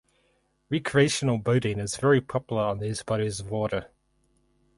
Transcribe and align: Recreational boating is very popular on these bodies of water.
Recreational 0.71 1.37
boating 1.37 1.77
is 1.77 1.95
very 1.95 2.21
popular 2.21 2.63
on 2.63 2.79
these 2.79 3.03
bodies 3.03 3.39
of 3.39 3.51
water. 3.51 3.91